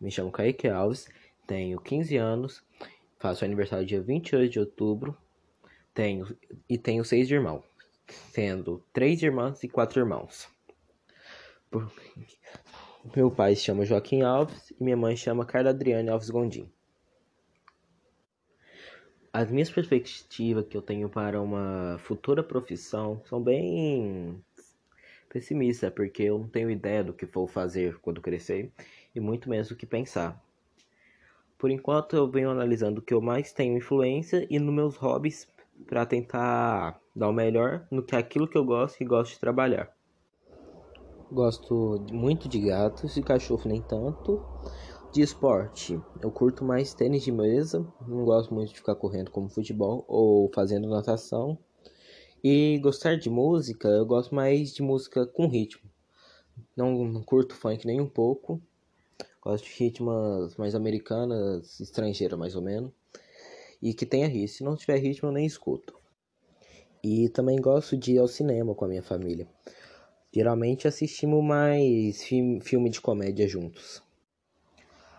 [0.00, 1.08] Me chamo Kaique Alves,
[1.46, 2.62] tenho 15 anos,
[3.18, 5.16] faço aniversário dia 28 de outubro,
[5.92, 6.36] tenho
[6.68, 7.64] e tenho seis irmãos,
[8.30, 10.48] sendo três irmãs e quatro irmãos.
[11.70, 11.90] Por...
[13.16, 16.70] Meu pai se chama Joaquim Alves e minha mãe chama Carla Adriane Alves Gondim.
[19.32, 24.42] As minhas perspectivas que eu tenho para uma futura profissão são bem
[25.38, 28.72] pessimistas, porque eu não tenho ideia do que vou fazer quando crescer
[29.14, 30.42] e muito menos do que pensar.
[31.56, 35.48] Por enquanto eu venho analisando o que eu mais tenho influência e nos meus hobbies
[35.86, 39.40] para tentar dar o melhor no que é aquilo que eu gosto e gosto de
[39.40, 39.92] trabalhar.
[41.30, 44.40] Gosto muito de gatos e cachorro nem tanto.
[45.12, 49.48] De esporte, eu curto mais tênis de mesa, não gosto muito de ficar correndo como
[49.48, 51.58] futebol ou fazendo natação.
[52.42, 55.90] E gostar de música, eu gosto mais de música com ritmo.
[56.76, 58.62] Não, não curto funk nem um pouco.
[59.42, 62.92] Gosto de ritmas mais americanas, estrangeiras mais ou menos.
[63.82, 64.48] E que tenha ritmo.
[64.48, 65.98] Se não tiver ritmo, eu nem escuto.
[67.02, 69.48] E também gosto de ir ao cinema com a minha família.
[70.32, 74.02] Geralmente assistimos mais filme de comédia juntos.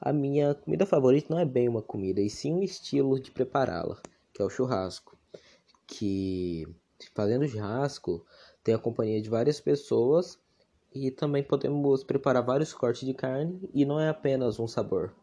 [0.00, 4.00] A minha comida favorita não é bem uma comida, e sim um estilo de prepará-la,
[4.32, 5.18] que é o churrasco.
[5.86, 6.66] Que
[7.14, 8.24] fazendo churrasco
[8.62, 10.38] tem a companhia de várias pessoas
[10.94, 15.14] e também podemos preparar vários cortes de carne e não é apenas um sabor.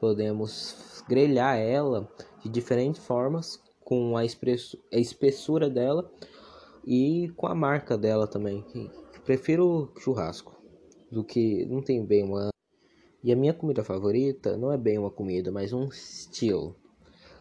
[0.00, 2.08] Podemos grelhar ela
[2.42, 6.10] de diferentes formas com a, espessura dela
[6.84, 8.64] e com a marca dela também.
[9.24, 10.60] Prefiro churrasco
[11.10, 12.50] do que não tem bem uma
[13.22, 16.74] e a minha comida favorita não é bem uma comida, mas um estilo,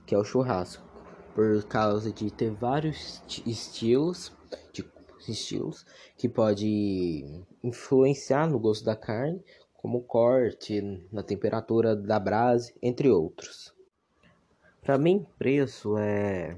[0.06, 0.91] que é o churrasco,
[1.34, 4.32] por causa de ter vários estilos,
[4.74, 4.86] de
[5.28, 5.86] estilos
[6.18, 7.26] que pode
[7.64, 9.42] influenciar no gosto da carne,
[9.74, 13.74] como corte, na temperatura da brasa, entre outros.
[14.82, 16.58] Para mim, preço é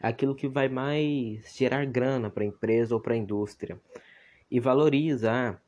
[0.00, 3.80] aquilo que vai mais gerar grana para a empresa ou para a indústria
[4.50, 5.60] e valorizar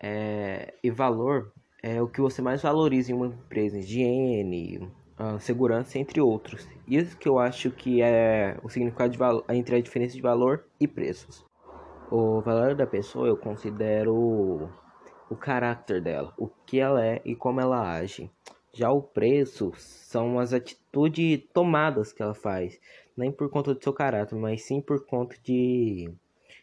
[0.00, 4.90] é, e valor é o que você mais valoriza em uma empresa, higiene,
[5.40, 6.68] segurança, entre outros.
[6.86, 10.64] Isso que eu acho que é o significado de valor, entre a diferença de valor
[10.78, 11.44] e preços.
[12.10, 14.70] O valor da pessoa eu considero
[15.30, 18.30] o caráter dela, o que ela é e como ela age.
[18.72, 22.78] Já o preço são as atitudes tomadas que ela faz,
[23.16, 26.12] nem por conta do seu caráter, mas sim por conta de,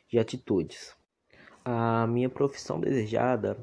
[0.09, 0.93] de atitudes.
[1.63, 3.57] A minha profissão desejada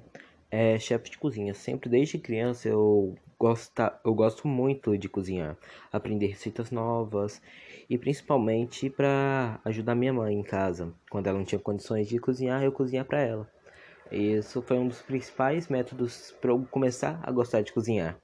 [0.51, 1.53] é chefe de cozinha.
[1.53, 5.57] Sempre desde criança eu gosto, eu gosto muito de cozinhar,
[5.93, 7.41] aprender receitas novas
[7.89, 10.93] e principalmente para ajudar minha mãe em casa.
[11.11, 13.51] Quando ela não tinha condições de cozinhar, eu cozinhar para ela.
[14.11, 18.17] Isso foi um dos principais métodos para eu começar a gostar de cozinhar.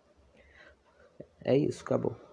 [1.44, 2.23] É isso, acabou.